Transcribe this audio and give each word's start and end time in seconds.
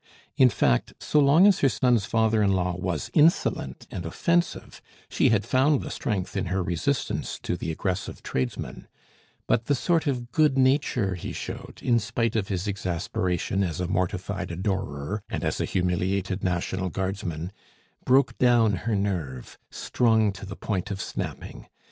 In 0.35 0.49
fact, 0.49 0.93
so 0.99 1.19
long 1.19 1.45
as 1.45 1.59
her 1.59 1.69
son's 1.69 2.05
father 2.05 2.41
in 2.41 2.53
law 2.53 2.75
was 2.75 3.11
insolent 3.13 3.85
and 3.91 4.03
offensive, 4.03 4.81
she 5.09 5.29
had 5.29 5.45
found 5.45 5.83
the 5.83 5.91
strength 5.91 6.35
in 6.35 6.45
her 6.45 6.63
resistance 6.63 7.37
to 7.43 7.55
the 7.55 7.71
aggressive 7.71 8.23
tradesman; 8.23 8.87
but 9.45 9.65
the 9.65 9.75
sort 9.75 10.07
of 10.07 10.31
good 10.31 10.57
nature 10.57 11.13
he 11.13 11.31
showed, 11.33 11.81
in 11.83 11.99
spite 11.99 12.35
of 12.35 12.47
his 12.47 12.67
exasperation 12.67 13.63
as 13.63 13.79
a 13.79 13.87
mortified 13.87 14.49
adorer 14.49 15.21
and 15.29 15.43
as 15.43 15.61
a 15.61 15.65
humiliated 15.65 16.43
National 16.43 16.89
Guardsman, 16.89 17.51
broke 18.03 18.35
down 18.39 18.73
her 18.73 18.95
nerve, 18.95 19.59
strung 19.69 20.31
to 20.31 20.47
the 20.47 20.55
point 20.55 20.89
of 20.89 20.99
snapping. 20.99 21.67